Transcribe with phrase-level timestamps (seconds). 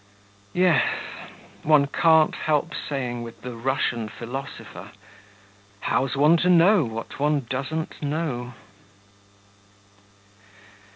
[0.55, 0.83] Yes,
[1.61, 4.93] one can't help saying with the Russian philosopher
[5.81, 8.55] 'How's one to know what one doesn't know?'